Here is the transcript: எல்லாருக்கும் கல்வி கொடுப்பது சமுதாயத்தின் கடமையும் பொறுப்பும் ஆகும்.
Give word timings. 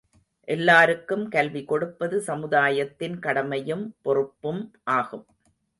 எல்லாருக்கும் 0.47 1.25
கல்வி 1.29 1.61
கொடுப்பது 1.63 2.21
சமுதாயத்தின் 2.21 3.19
கடமையும் 3.19 3.85
பொறுப்பும் 4.01 4.63
ஆகும். 4.83 5.25